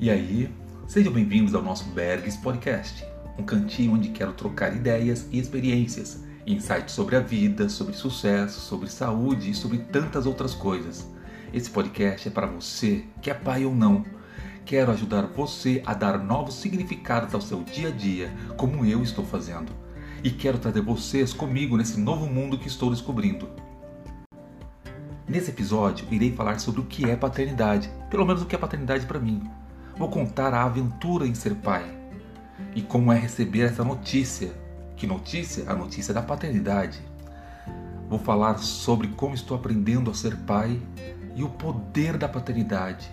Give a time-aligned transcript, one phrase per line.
[0.00, 0.48] E aí,
[0.86, 3.04] sejam bem-vindos ao nosso Bergs Podcast,
[3.36, 8.88] um cantinho onde quero trocar ideias e experiências, insights sobre a vida, sobre sucesso, sobre
[8.88, 11.04] saúde e sobre tantas outras coisas.
[11.52, 14.04] Esse podcast é para você que é pai ou não.
[14.64, 19.24] Quero ajudar você a dar novos significados ao seu dia a dia, como eu estou
[19.24, 19.72] fazendo.
[20.22, 23.48] E quero trazer vocês comigo nesse novo mundo que estou descobrindo.
[25.26, 29.04] Nesse episódio, irei falar sobre o que é paternidade, pelo menos o que é paternidade
[29.04, 29.42] para mim.
[29.98, 31.84] Vou contar a aventura em ser pai
[32.74, 34.52] e como é receber essa notícia.
[34.96, 35.68] Que notícia?
[35.68, 37.00] A notícia da paternidade.
[38.08, 40.80] Vou falar sobre como estou aprendendo a ser pai
[41.34, 43.10] e o poder da paternidade.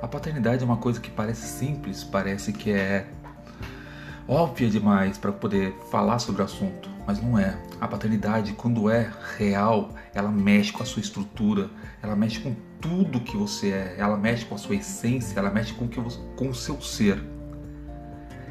[0.00, 3.06] A paternidade é uma coisa que parece simples, parece que é
[4.26, 7.56] óbvia demais para poder falar sobre o assunto, mas não é.
[7.80, 11.68] A paternidade, quando é real, ela mexe com a sua estrutura,
[12.00, 15.72] ela mexe com tudo que você é, ela mexe com a sua essência, ela mexe
[15.72, 17.20] com, que você, com o seu ser.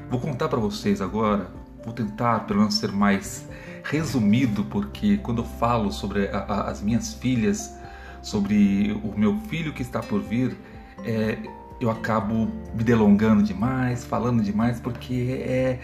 [0.09, 1.49] Vou contar para vocês agora,
[1.85, 3.47] vou tentar pelo menos ser mais
[3.83, 7.73] resumido, porque quando eu falo sobre a, a, as minhas filhas,
[8.21, 10.57] sobre o meu filho que está por vir,
[11.05, 11.38] é,
[11.79, 15.79] eu acabo me delongando demais, falando demais, porque é,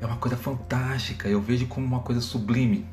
[0.00, 2.86] é uma coisa fantástica, eu vejo como uma coisa sublime.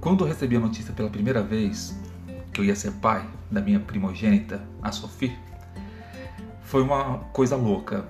[0.00, 1.98] Quando eu recebi a notícia pela primeira vez
[2.52, 5.36] que eu ia ser pai da minha primogênita, a Sophie,
[6.62, 8.04] foi uma coisa louca.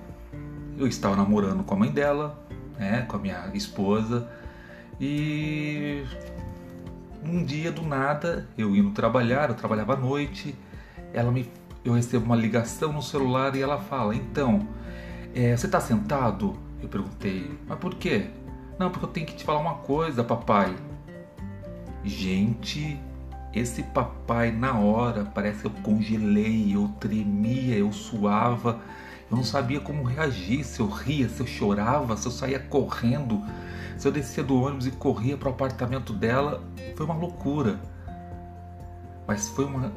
[0.77, 2.37] Eu estava namorando com a mãe dela,
[2.77, 4.29] né, com a minha esposa,
[4.99, 6.03] e
[7.23, 10.55] um dia do nada, eu indo trabalhar, eu trabalhava à noite,
[11.13, 11.49] ela me
[11.85, 14.67] eu recebo uma ligação no celular e ela fala: Então,
[15.33, 16.57] é, você está sentado?
[16.81, 18.27] Eu perguntei: Mas por quê?
[18.77, 20.75] Não, porque eu tenho que te falar uma coisa, papai.
[22.03, 22.99] Gente,
[23.53, 28.81] esse papai na hora parece que eu congelei, eu tremia, eu suava.
[29.31, 33.41] Eu não sabia como reagir, se eu ria, se eu chorava, se eu saía correndo,
[33.97, 36.61] se eu descia do ônibus e corria para o apartamento dela.
[36.95, 37.79] Foi uma loucura.
[39.25, 39.91] Mas foi uma,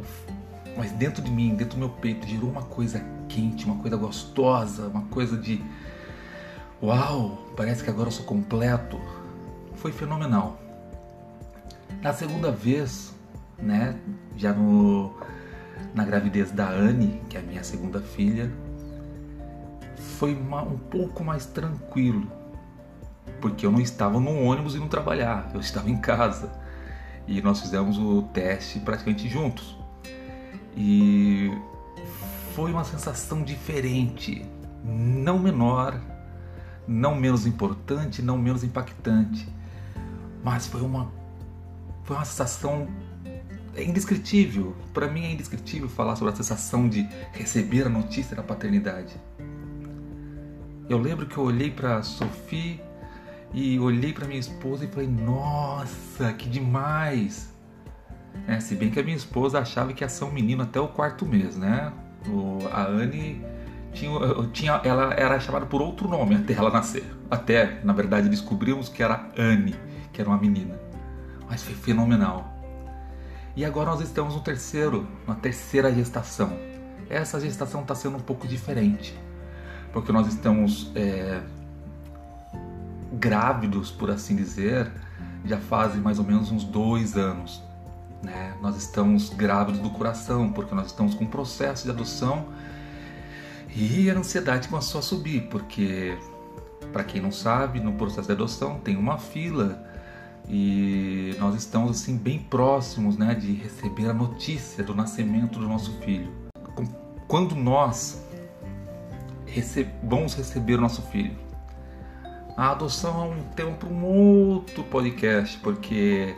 [0.77, 4.87] mas dentro de mim, dentro do meu peito, gerou uma coisa quente, uma coisa gostosa,
[4.87, 5.61] uma coisa de
[6.83, 9.01] uau, parece que agora eu sou completo.
[9.75, 10.59] Foi fenomenal.
[12.03, 13.15] Na segunda vez,
[13.59, 13.97] né,
[14.37, 15.13] já no,
[15.95, 18.51] na gravidez da Anne, que é a minha segunda filha,
[20.19, 22.31] foi uma, um pouco mais tranquilo,
[23.41, 26.51] porque eu não estava no ônibus e não trabalhar, eu estava em casa
[27.27, 29.77] e nós fizemos o teste praticamente juntos.
[30.77, 31.51] E
[32.55, 34.45] foi uma sensação diferente,
[34.85, 36.01] não menor,
[36.89, 39.47] não menos importante, não menos impactante,
[40.43, 41.13] mas foi uma
[42.05, 42.89] foi uma sensação
[43.77, 44.75] é indescritível.
[44.95, 49.15] Para mim é indescritível falar sobre a sensação de receber a notícia da paternidade.
[50.89, 52.81] Eu lembro que eu olhei para Sophie
[53.53, 57.55] e olhei para minha esposa e falei: "Nossa, que demais!"
[58.47, 60.89] É, se bem que a minha esposa achava que ia ser um menino até o
[60.89, 61.93] quarto mês, né?
[62.27, 63.45] O, a Anne
[63.93, 64.19] tinha,
[64.53, 67.05] tinha, ela era chamada por outro nome até ela nascer.
[67.31, 69.75] Até, na verdade, descobrimos que era Anne,
[70.13, 70.79] que era uma menina.
[71.49, 72.55] Mas foi fenomenal.
[73.57, 76.53] E agora nós estamos no terceiro, na terceira gestação.
[77.11, 79.19] Essa gestação está sendo um pouco diferente,
[79.93, 81.41] porque nós estamos é,
[83.15, 84.93] grávidos, por assim dizer,
[85.45, 87.63] já fazem mais ou menos uns dois anos.
[88.23, 88.55] Né?
[88.61, 92.47] Nós estamos grávidos do coração, porque nós estamos com um processo de adoção
[93.75, 96.17] e a ansiedade começou a subir, porque,
[96.93, 99.85] para quem não sabe, no processo de adoção tem uma fila
[100.49, 105.93] e nós estamos assim bem próximos né, de receber a notícia do nascimento do nosso
[106.01, 106.33] filho.
[107.27, 108.25] Quando nós
[109.45, 111.37] rece vamos receber o nosso filho?
[112.57, 116.35] A adoção é um tema para um outro podcast, porque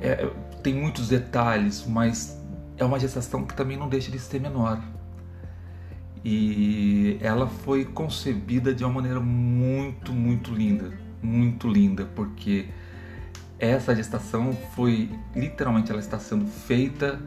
[0.00, 0.30] é,
[0.62, 2.40] tem muitos detalhes, mas
[2.78, 4.80] é uma gestação que também não deixa de ser menor.
[6.28, 10.92] E ela foi concebida de uma maneira muito, muito linda,
[11.22, 12.66] muito linda, porque
[13.60, 17.20] essa gestação foi literalmente ela está sendo feita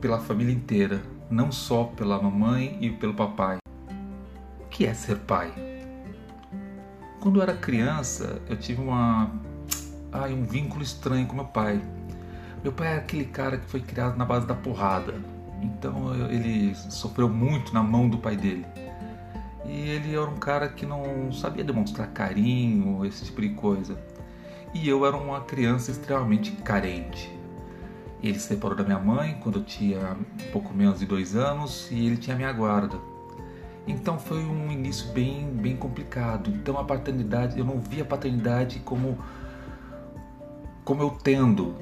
[0.00, 3.58] pela família inteira, não só pela mamãe e pelo papai.
[4.58, 5.52] O que é ser pai?
[7.20, 9.30] Quando eu era criança, eu tive uma
[10.10, 11.78] ai, um vínculo estranho com meu pai.
[12.62, 15.33] Meu pai é aquele cara que foi criado na base da porrada.
[15.64, 18.66] Então ele sofreu muito na mão do pai dele.
[19.64, 23.98] E ele era um cara que não sabia demonstrar carinho, esse tipo de coisa.
[24.74, 27.32] E eu era uma criança extremamente carente.
[28.22, 30.16] Ele se separou da minha mãe quando eu tinha
[30.52, 32.98] pouco menos de dois anos e ele tinha minha guarda.
[33.86, 36.50] Então foi um início bem, bem complicado.
[36.50, 39.18] Então a paternidade, eu não via a paternidade como,
[40.84, 41.74] como eu tendo.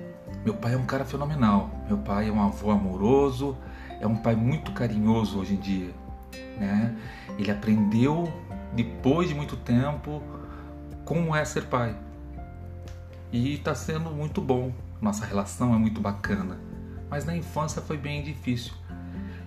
[0.44, 1.70] Meu pai é um cara fenomenal.
[1.86, 3.56] Meu pai é um avô amoroso,
[4.02, 5.90] é um pai muito carinhoso hoje em dia.
[6.58, 6.94] Né?
[7.38, 8.30] Ele aprendeu
[8.74, 10.20] depois de muito tempo
[11.04, 11.96] como é ser pai.
[13.30, 14.72] E está sendo muito bom.
[15.00, 16.58] Nossa relação é muito bacana.
[17.08, 18.72] Mas na infância foi bem difícil.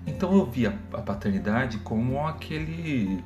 [0.07, 3.23] Então eu via a paternidade como aquele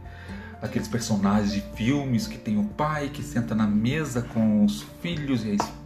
[0.62, 5.46] aqueles personagens de filmes que tem o pai que senta na mesa com os filhos
[5.46, 5.79] e a esposa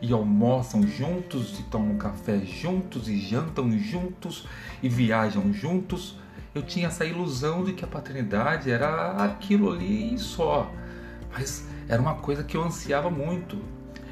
[0.00, 4.46] e almoçam juntos e tomam café juntos e jantam juntos
[4.82, 6.16] e viajam juntos.
[6.54, 10.70] Eu tinha essa ilusão de que a paternidade era aquilo ali só,
[11.32, 13.58] mas era uma coisa que eu ansiava muito.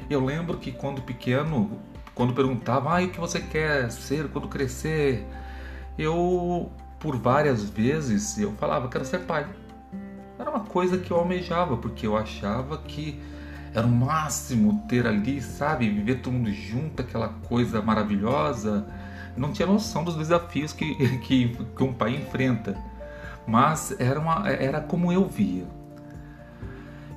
[0.09, 1.79] Eu lembro que quando pequeno,
[2.15, 5.25] quando perguntava, ah, o que você quer ser quando crescer?
[5.97, 9.47] eu por várias vezes eu falava quero ser pai.
[10.37, 13.21] Era uma coisa que eu almejava porque eu achava que
[13.73, 18.85] era o máximo ter ali, sabe, viver todo mundo junto, aquela coisa maravilhosa.
[19.35, 22.77] Não tinha noção dos desafios que, que, que um pai enfrenta,
[23.47, 25.65] mas era, uma, era como eu via.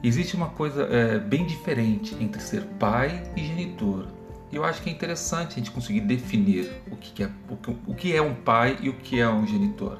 [0.02, 4.06] Existe uma coisa é, bem diferente entre ser pai e genitor.
[4.52, 7.76] E eu acho que é interessante a gente conseguir definir o que é, o que,
[7.86, 9.98] o que é um pai e o que é um genitor.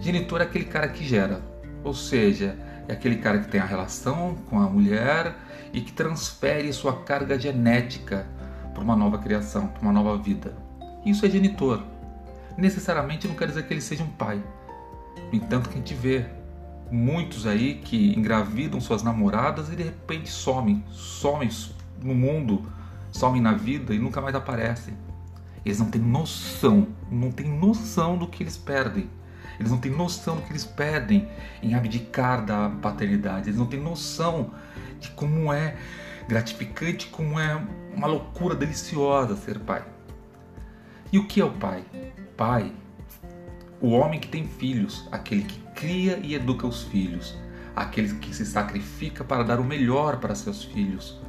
[0.00, 1.40] Genitor é aquele cara que gera,
[1.84, 2.58] ou seja,
[2.90, 5.34] é aquele cara que tem a relação com a mulher
[5.72, 8.26] e que transfere sua carga genética
[8.74, 10.54] para uma nova criação, para uma nova vida.
[11.04, 11.82] Isso é genitor.
[12.56, 14.42] Necessariamente não quer dizer que ele seja um pai.
[15.32, 16.26] No entanto, que a gente vê
[16.90, 21.48] muitos aí que engravidam suas namoradas e de repente somem, somem
[22.02, 22.66] no mundo
[23.12, 24.94] somem na vida e nunca mais aparecem.
[25.64, 29.08] Eles não têm noção, não têm noção do que eles perdem.
[29.60, 31.28] Eles não têm noção do que eles perdem
[31.62, 33.50] em abdicar da paternidade.
[33.50, 34.52] Eles não têm noção
[34.98, 35.76] de como é
[36.26, 37.62] gratificante, como é
[37.94, 39.84] uma loucura deliciosa ser pai.
[41.12, 41.84] E o que é o pai?
[42.38, 42.72] Pai,
[43.82, 47.36] o homem que tem filhos, aquele que cria e educa os filhos,
[47.76, 51.20] aquele que se sacrifica para dar o melhor para seus filhos.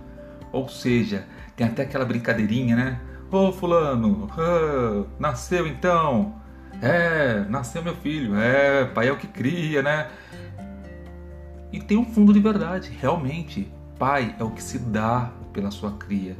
[0.53, 3.01] Ou seja, tem até aquela brincadeirinha, né?
[3.29, 6.40] Ô oh, fulano, oh, nasceu então?
[6.81, 8.35] É, nasceu meu filho.
[8.35, 10.09] É, pai é o que cria, né?
[11.71, 13.71] E tem um fundo de verdade, realmente.
[13.99, 16.35] Pai é o que se dá pela sua cria.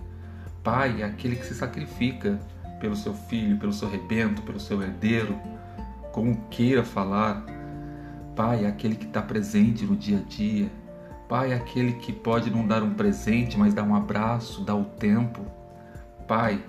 [0.64, 2.40] Pai é aquele que se sacrifica
[2.80, 5.40] pelo seu filho, pelo seu rebento, pelo seu herdeiro,
[6.12, 7.46] como queira falar.
[8.36, 10.72] Pai é aquele que está presente no dia a dia,
[11.32, 14.84] Pai é aquele que pode não dar um presente, mas dar um abraço, dar o
[14.84, 15.40] tempo.
[16.28, 16.62] Pai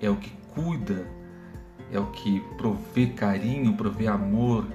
[0.00, 1.06] é o que cuida,
[1.92, 4.66] é o que provê carinho, provê amor,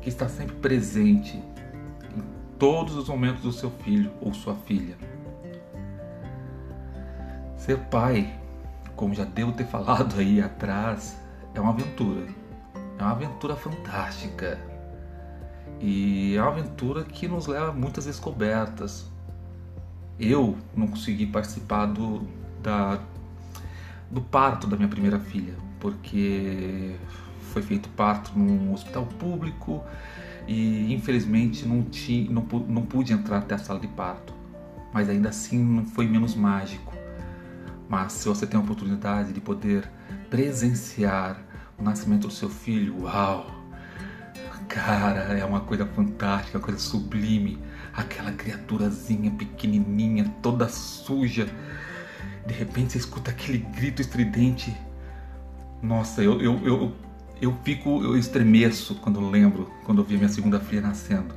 [0.00, 2.22] que está sempre presente em
[2.58, 4.96] todos os momentos do seu filho ou sua filha.
[7.56, 8.38] Ser pai,
[8.96, 11.16] como já devo ter falado aí atrás,
[11.54, 12.26] é uma aventura.
[12.98, 14.58] É uma aventura fantástica
[15.80, 19.10] e é uma aventura que nos leva a muitas descobertas.
[20.18, 22.26] Eu não consegui participar do,
[22.62, 23.00] da,
[24.10, 26.94] do parto da minha primeira filha, porque
[27.52, 29.82] foi feito parto num hospital público
[30.46, 34.32] e infelizmente não, tinha, não, não pude entrar até a sala de parto.
[34.94, 36.94] Mas ainda assim não foi menos mágico.
[37.88, 39.90] Mas se você tem a oportunidade de poder
[40.30, 41.42] presenciar
[41.76, 43.60] o nascimento do seu filho, uau!
[44.68, 47.58] Cara, é uma coisa fantástica, uma coisa sublime.
[47.92, 51.46] Aquela criaturazinha pequenininha, toda suja.
[52.46, 54.74] De repente você escuta aquele grito estridente.
[55.82, 56.92] Nossa, eu, eu, eu,
[57.40, 61.34] eu fico, eu estremeço quando lembro, quando eu vi minha segunda filha nascendo.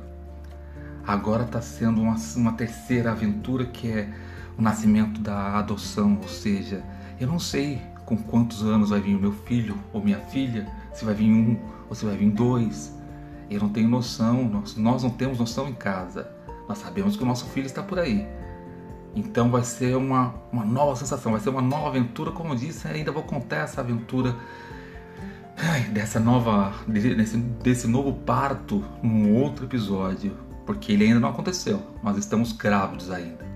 [1.04, 4.08] Agora está sendo uma, uma terceira aventura que é
[4.56, 6.84] o nascimento da adoção, ou seja,
[7.20, 11.04] eu não sei com quantos anos vai vir o meu filho ou minha filha, se
[11.04, 12.94] vai vir um ou se vai vir dois.
[13.50, 16.30] Eu não tenho noção, nós, nós não temos noção em casa.
[16.68, 18.24] Nós sabemos que o nosso filho está por aí.
[19.16, 22.30] Então vai ser uma, uma nova sensação, vai ser uma nova aventura.
[22.30, 24.36] Como eu disse, ainda vou contar essa aventura
[25.56, 31.82] ai, dessa nova, desse, desse novo parto num outro episódio, porque ele ainda não aconteceu.
[32.02, 33.46] Nós estamos grávidos ainda.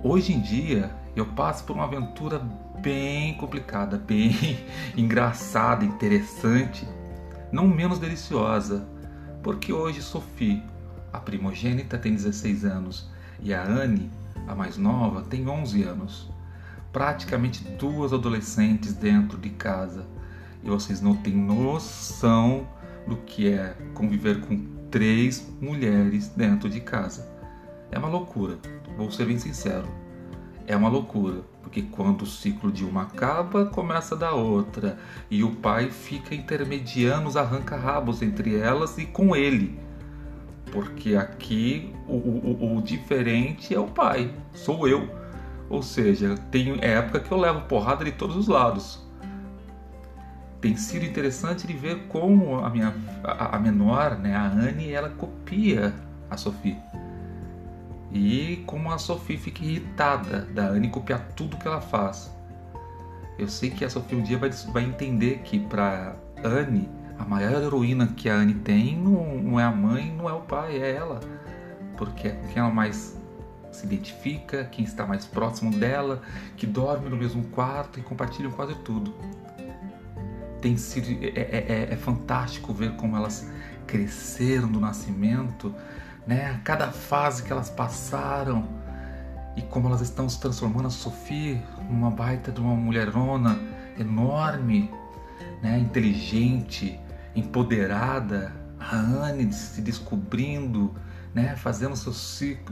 [0.00, 2.40] Hoje em dia eu passo por uma aventura
[2.80, 4.64] bem complicada, bem
[4.96, 6.86] engraçada, interessante
[7.50, 8.84] não menos deliciosa,
[9.40, 10.60] porque hoje Sophie,
[11.12, 14.10] a primogênita, tem 16 anos e a Anne,
[14.46, 16.30] a mais nova, tem 11 anos.
[16.92, 20.06] praticamente duas adolescentes dentro de casa.
[20.62, 22.68] E vocês não têm noção
[23.06, 27.28] do que é conviver com três mulheres dentro de casa.
[27.90, 28.58] É uma loucura,
[28.96, 29.88] vou ser bem sincero.
[30.66, 34.96] É uma loucura, porque quando o ciclo de uma acaba, começa da outra,
[35.28, 39.78] e o pai fica intermediando os arranca-rabos entre elas e com ele.
[40.74, 45.08] Porque aqui o, o, o diferente é o pai, sou eu.
[45.70, 49.04] Ou seja, tem época que eu levo porrada de todos os lados
[50.64, 55.10] tem sido interessante de ver como a minha a, a menor, né, a Anne, ela
[55.10, 55.92] copia
[56.30, 56.78] a Sophie.
[58.10, 62.34] E como a Sophie fica irritada da Anne copiar tudo que ela faz.
[63.38, 67.62] Eu sei que a Sophie um dia vai, vai entender que para Anne, a maior
[67.62, 70.94] heroína que a Anne tem não, não é a mãe, não é o pai, é
[70.96, 71.20] ela.
[71.96, 73.18] Porque é quem ela mais
[73.70, 76.22] se identifica, quem está mais próximo dela,
[76.56, 79.12] que dorme no mesmo quarto e compartilham quase tudo
[80.64, 83.46] tem sido é, é, é, é, fantástico ver como elas
[83.86, 85.74] cresceram do nascimento,
[86.26, 86.58] né?
[86.64, 88.66] Cada fase que elas passaram
[89.54, 93.60] e como elas estão se transformando a Sofia numa baita de uma mulherona
[93.98, 94.90] enorme,
[95.62, 95.78] né?
[95.78, 96.98] Inteligente,
[97.34, 100.94] empoderada, a Anne se descobrindo,
[101.34, 101.56] né?
[101.56, 102.16] Fazendo seus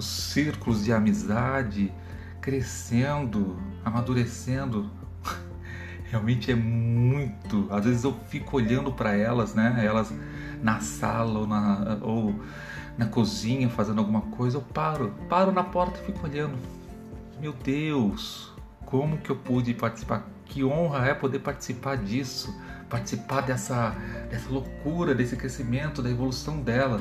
[0.00, 1.92] círculos de amizade,
[2.40, 4.90] crescendo, amadurecendo
[6.10, 7.66] realmente é muito.
[7.70, 9.82] Às vezes eu fico olhando para elas, né?
[9.84, 10.12] Elas
[10.62, 12.34] na sala ou na, ou
[12.96, 16.56] na cozinha fazendo alguma coisa, eu paro, paro na porta e fico olhando.
[17.40, 18.52] Meu Deus,
[18.84, 20.24] como que eu pude participar?
[20.44, 22.54] Que honra é poder participar disso,
[22.92, 23.96] participar dessa,
[24.28, 27.00] dessa loucura, desse crescimento, da evolução delas.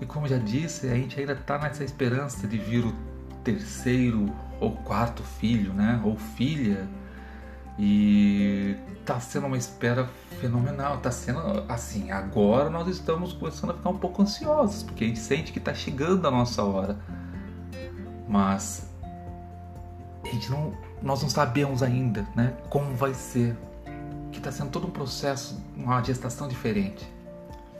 [0.00, 2.92] E como já disse, a gente ainda está nessa esperança de vir o
[3.44, 4.26] terceiro
[4.58, 6.00] ou quarto filho, né?
[6.04, 6.88] Ou filha
[7.78, 8.76] e
[9.06, 10.08] tá sendo uma espera
[10.40, 10.98] fenomenal.
[10.98, 15.20] Tá sendo assim, agora nós estamos começando a ficar um pouco ansiosos, porque a gente
[15.20, 16.98] sente que tá chegando a nossa hora.
[18.28, 18.90] Mas
[20.24, 23.56] a gente não, nós não sabemos ainda, né, como vai ser.
[24.32, 27.06] Que tá sendo todo um processo, uma gestação diferente.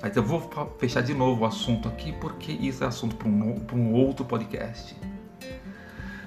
[0.03, 3.67] Mas eu vou fechar de novo o assunto aqui, porque isso é assunto para um,
[3.73, 4.97] um outro podcast.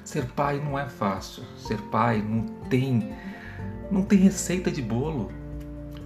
[0.04, 1.44] Ser pai não é fácil.
[1.58, 3.14] Ser pai não tem
[3.90, 5.32] não tem receita de bolo.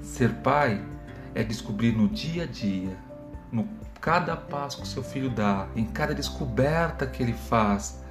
[0.02, 0.82] Ser pai
[1.34, 2.98] é descobrir no dia a dia,
[3.52, 3.68] no
[4.02, 8.02] cada passo que seu filho dá, em cada descoberta que ele faz,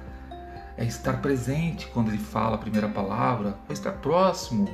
[0.77, 4.69] é estar presente quando ele fala a primeira palavra, é estar próximo.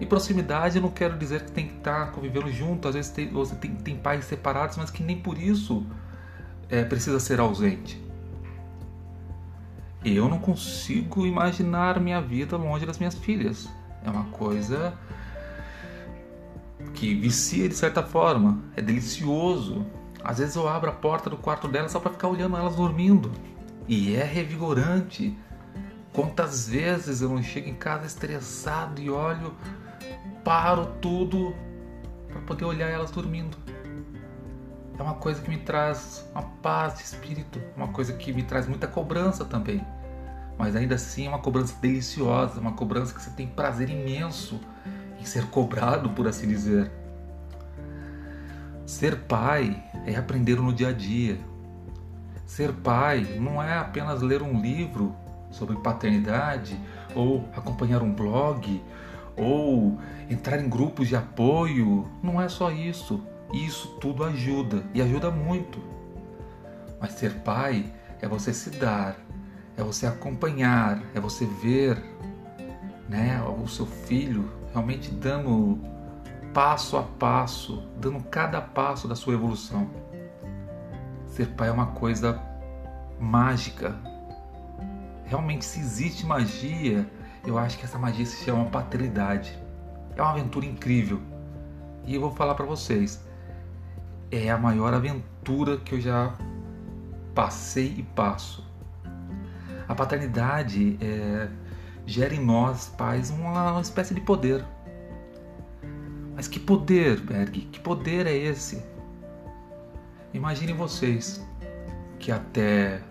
[0.00, 3.54] E proximidade não quero dizer que tem que estar convivendo junto, às vezes tem, você
[3.56, 5.84] tem, tem pais separados, mas que nem por isso
[6.68, 8.00] é, precisa ser ausente.
[10.04, 13.68] Eu não consigo imaginar minha vida longe das minhas filhas.
[14.04, 14.94] É uma coisa
[16.94, 19.84] que vicia de certa forma, é delicioso.
[20.22, 23.32] Às vezes eu abro a porta do quarto dela só para ficar olhando elas dormindo.
[23.88, 25.36] E é revigorante.
[26.12, 29.54] Quantas vezes eu não chego em casa estressado e olho,
[30.44, 31.54] paro tudo
[32.28, 33.56] para poder olhar elas dormindo.
[34.98, 38.66] É uma coisa que me traz uma paz de espírito, uma coisa que me traz
[38.66, 39.84] muita cobrança também
[40.58, 44.60] mas ainda assim é uma cobrança deliciosa, uma cobrança que você tem prazer imenso
[45.20, 46.90] em ser cobrado, por assim dizer.
[48.84, 51.38] Ser pai é aprender no dia a dia.
[52.44, 55.14] Ser pai não é apenas ler um livro
[55.50, 56.78] sobre paternidade
[57.14, 58.82] ou acompanhar um blog
[59.38, 62.08] ou entrar em grupos de apoio.
[62.22, 63.22] Não é só isso.
[63.52, 65.82] Isso tudo ajuda e ajuda muito.
[67.00, 69.16] Mas ser pai é você se dar
[69.78, 72.02] é você acompanhar, é você ver
[73.08, 75.78] né, o seu filho realmente dando
[76.52, 79.88] passo a passo, dando cada passo da sua evolução.
[81.26, 82.42] Ser pai é uma coisa
[83.20, 83.94] mágica.
[85.24, 87.08] Realmente, se existe magia,
[87.46, 89.58] eu acho que essa magia se chama paternidade.
[90.16, 91.20] É uma aventura incrível.
[92.04, 93.22] E eu vou falar para vocês,
[94.30, 96.34] é a maior aventura que eu já
[97.34, 98.66] passei e passo.
[99.86, 101.48] A paternidade é,
[102.06, 104.64] gera em nós, pais, uma, uma espécie de poder.
[106.34, 107.52] Mas que poder, Berg?
[107.52, 108.82] Que poder é esse?
[110.32, 111.44] Imaginem vocês
[112.18, 113.02] que até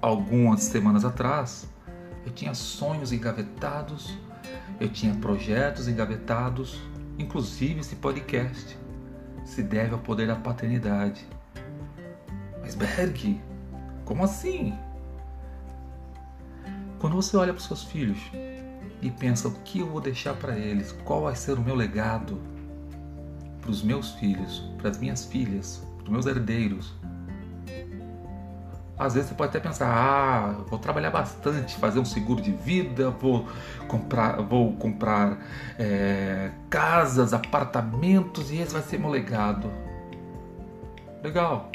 [0.00, 1.68] algumas semanas atrás
[2.24, 4.16] eu tinha sonhos engavetados,
[4.80, 6.80] eu tinha projetos engavetados,
[7.18, 8.78] inclusive esse podcast
[9.44, 11.26] se deve ao poder da paternidade.
[12.60, 13.40] Mas Berg,
[14.04, 14.74] como assim?
[16.98, 18.18] Quando você olha para os seus filhos
[19.00, 22.40] e pensa o que eu vou deixar para eles, qual vai ser o meu legado
[23.60, 26.94] para os meus filhos, para as minhas filhas, para os meus herdeiros,
[28.98, 33.10] às vezes você pode até pensar, ah, vou trabalhar bastante, fazer um seguro de vida,
[33.10, 33.46] vou
[33.86, 35.38] comprar, vou comprar
[35.78, 39.70] é, casas, apartamentos e esse vai ser meu legado.
[41.22, 41.70] Legal.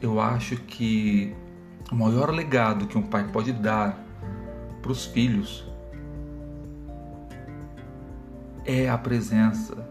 [0.00, 1.36] Eu acho que
[1.92, 3.98] o maior legado que um pai pode dar
[4.80, 5.68] para os filhos
[8.64, 9.86] é a presença,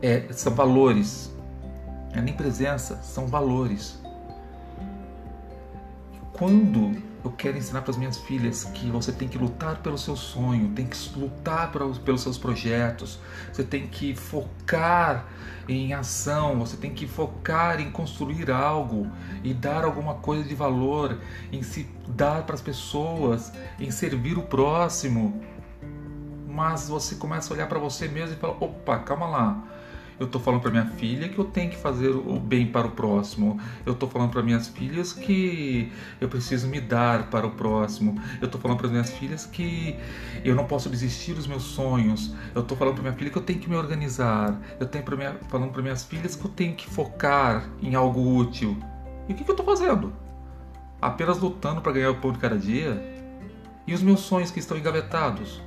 [0.00, 1.34] é, são valores.
[2.12, 4.03] É nem presença, são valores
[6.34, 10.16] quando eu quero ensinar para as minhas filhas que você tem que lutar pelo seu
[10.16, 13.20] sonho, tem que lutar pelos seus projetos,
[13.52, 15.26] você tem que focar
[15.68, 19.08] em ação, você tem que focar em construir algo
[19.44, 21.20] e dar alguma coisa de valor,
[21.52, 25.40] em se dar para as pessoas, em servir o próximo.
[26.48, 29.73] Mas você começa a olhar para você mesmo e fala: opa, calma lá
[30.18, 32.90] eu estou falando para minha filha que eu tenho que fazer o bem para o
[32.90, 33.60] próximo.
[33.84, 38.20] Eu estou falando para minhas filhas que eu preciso me dar para o próximo.
[38.40, 39.96] Eu estou falando para minhas filhas que
[40.44, 42.32] eu não posso desistir dos meus sonhos.
[42.54, 44.56] Eu estou falando para minha filha que eu tenho que me organizar.
[44.78, 48.36] Eu tenho pra minha, falando para minhas filhas que eu tenho que focar em algo
[48.36, 48.76] útil.
[49.28, 50.12] E o que, que eu estou fazendo?
[51.02, 53.02] Apenas lutando para ganhar o pão de cada dia?
[53.86, 55.60] E os meus sonhos que estão engavetados?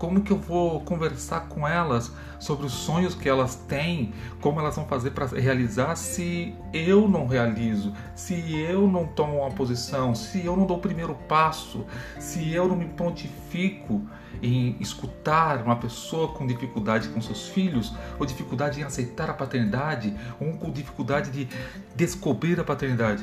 [0.00, 4.74] Como que eu vou conversar com elas sobre os sonhos que elas têm, como elas
[4.74, 10.46] vão fazer para realizar se eu não realizo, se eu não tomo uma posição, se
[10.46, 11.84] eu não dou o primeiro passo,
[12.18, 14.00] se eu não me prontifico
[14.42, 20.16] em escutar uma pessoa com dificuldade com seus filhos, ou dificuldade em aceitar a paternidade,
[20.40, 21.46] ou com dificuldade de
[21.94, 23.22] descobrir a paternidade.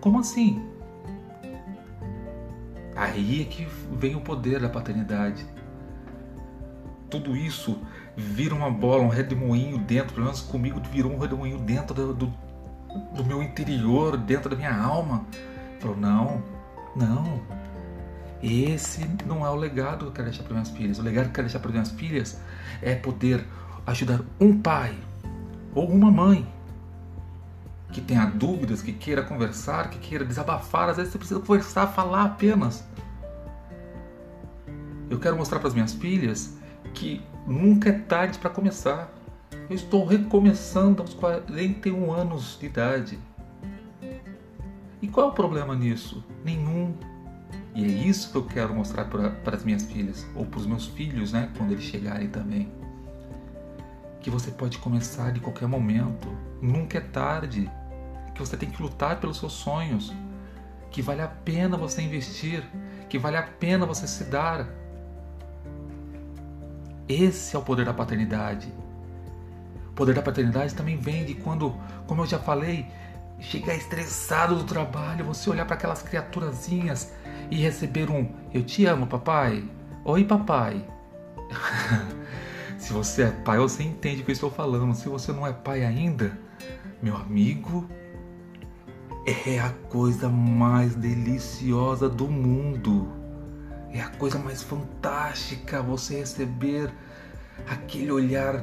[0.00, 0.64] Como assim?
[2.94, 5.55] Aí é que vem o poder da paternidade
[7.10, 7.78] tudo isso
[8.16, 12.34] vira uma bola, um redemoinho dentro, pelo menos comigo virou um redemoinho dentro do, do,
[13.14, 15.24] do meu interior, dentro da minha alma.
[15.80, 16.42] Falou, não,
[16.94, 17.40] não,
[18.42, 20.98] esse não é o legado que eu quero deixar para minhas filhas.
[20.98, 22.40] O legado que eu quero deixar para minhas filhas
[22.82, 23.44] é poder
[23.86, 24.96] ajudar um pai
[25.74, 26.46] ou uma mãe
[27.92, 30.88] que tenha dúvidas, que queira conversar, que queira desabafar.
[30.90, 32.84] Às vezes você precisa conversar, falar apenas.
[35.08, 36.56] Eu quero mostrar para as minhas filhas
[36.96, 39.12] que nunca é tarde para começar.
[39.68, 43.18] Eu estou recomeçando aos 41 anos de idade.
[45.00, 46.24] E qual é o problema nisso?
[46.42, 46.94] Nenhum.
[47.74, 50.86] E é isso que eu quero mostrar para as minhas filhas, ou para os meus
[50.86, 52.72] filhos, né, quando eles chegarem também.
[54.20, 56.28] Que você pode começar de qualquer momento,
[56.62, 57.70] nunca é tarde.
[58.34, 60.12] Que você tem que lutar pelos seus sonhos,
[60.90, 62.64] que vale a pena você investir,
[63.08, 64.66] que vale a pena você se dar
[67.08, 68.72] esse é o poder da paternidade.
[69.90, 71.74] O poder da paternidade também vem de quando,
[72.06, 72.86] como eu já falei,
[73.38, 77.12] chegar estressado do trabalho, você olhar para aquelas criaturazinhas
[77.50, 79.64] e receber um Eu te amo, papai.
[80.04, 80.84] Oi, papai.
[82.78, 84.94] Se você é pai, você entende o que eu estou falando.
[84.94, 86.38] Se você não é pai ainda,
[87.02, 87.88] meu amigo,
[89.26, 93.25] é a coisa mais deliciosa do mundo.
[93.96, 96.92] É a coisa mais fantástica você receber
[97.66, 98.62] aquele olhar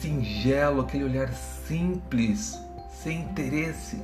[0.00, 2.58] singelo, aquele olhar simples,
[2.90, 4.02] sem interesse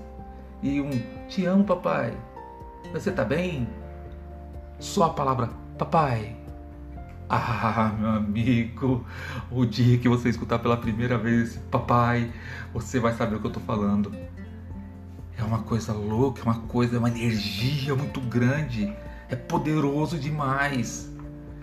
[0.62, 0.90] e um
[1.26, 2.14] te amo, papai.
[2.92, 3.66] Você tá bem?
[4.78, 6.36] Só a palavra papai.
[7.30, 9.06] Ah, meu amigo,
[9.50, 12.30] o dia que você escutar pela primeira vez papai,
[12.74, 14.14] você vai saber o que eu tô falando.
[15.34, 18.94] É uma coisa louca, é uma coisa, é uma energia muito grande
[19.32, 21.10] é poderoso demais.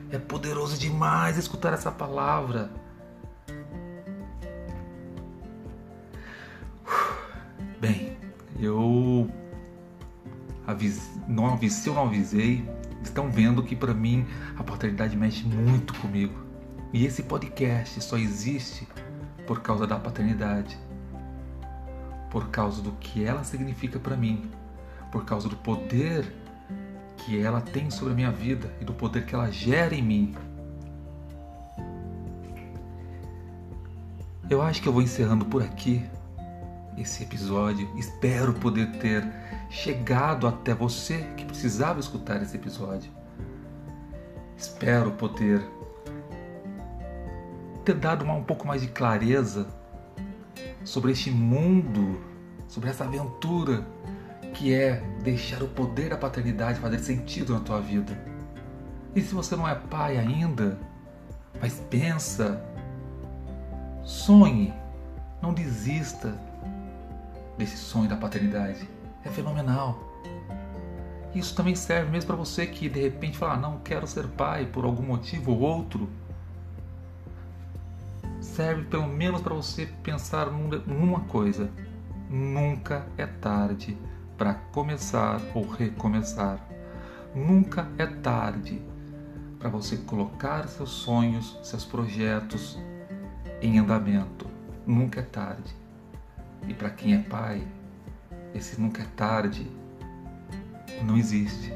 [0.10, 2.71] É poderoso demais escutar essa palavra.
[7.79, 8.17] Bem,
[8.60, 9.29] eu
[10.65, 11.12] avis...
[11.27, 12.67] não avisei, eu não avisei.
[13.03, 14.25] Estão vendo que para mim
[14.58, 16.34] a paternidade mexe muito comigo.
[16.91, 18.88] E esse podcast só existe
[19.45, 20.75] por causa da paternidade.
[22.32, 24.49] Por causa do que ela significa para mim,
[25.12, 26.38] por causa do poder
[27.19, 30.36] que ela tem sobre a minha vida e do poder que ela gera em mim.
[34.49, 36.03] Eu acho que eu vou encerrando por aqui
[36.97, 37.88] esse episódio.
[37.97, 39.23] Espero poder ter
[39.69, 43.12] chegado até você que precisava escutar esse episódio.
[44.58, 45.63] Espero poder
[47.86, 49.67] ter dado uma, um pouco mais de clareza
[50.84, 52.19] sobre este mundo,
[52.67, 53.86] sobre essa aventura
[54.53, 58.17] que é deixar o poder da paternidade fazer sentido na tua vida.
[59.15, 60.77] E se você não é pai ainda,
[61.62, 62.62] mas pensa,
[64.03, 64.73] sonhe,
[65.41, 66.38] não desista
[67.58, 68.88] desse sonho da paternidade.
[69.23, 70.08] É fenomenal.
[71.36, 74.65] Isso também serve mesmo para você que de repente fala, ah, não quero ser pai
[74.65, 76.10] por algum motivo ou outro.
[78.41, 81.69] Serve pelo menos para você pensar numa coisa:
[82.29, 83.97] nunca é tarde
[84.39, 86.58] para começar ou recomeçar.
[87.36, 88.82] Nunca é tarde
[89.60, 92.80] para você colocar seus sonhos, seus projetos
[93.62, 94.47] em andamento.
[94.88, 95.75] Nunca é tarde.
[96.65, 97.67] E para quem é pai,
[98.56, 99.69] esse nunca é tarde
[101.04, 101.73] não existe.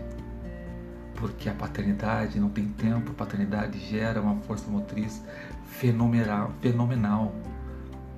[1.15, 5.21] Porque a paternidade não tem tempo, a paternidade gera uma força motriz
[5.65, 7.36] fenomenal, fenomenal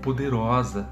[0.02, 0.88] poderosa.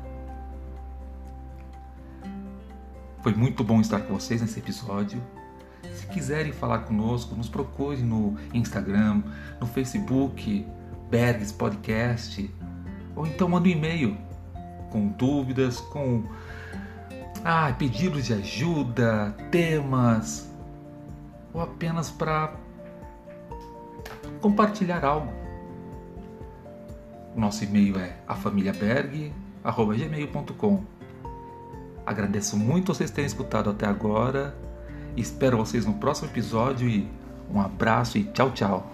[3.24, 5.24] Foi muito bom estar com vocês nesse episódio.
[5.94, 9.24] Se quiserem falar conosco, nos procure no Instagram,
[9.62, 10.68] no Facebook,
[11.10, 12.54] Bergs Podcast,
[13.16, 14.18] ou então manda um e-mail
[14.90, 16.26] com dúvidas, com
[17.46, 20.52] ah, pedidos de ajuda, temas,
[21.54, 22.54] ou apenas para
[24.42, 25.32] compartilhar algo.
[27.34, 30.84] Nosso e-mail é afamiliaberg.gmail.com
[32.06, 34.56] Agradeço muito vocês terem escutado até agora.
[35.16, 37.08] Espero vocês no próximo episódio e
[37.50, 38.92] um abraço e tchau, tchau.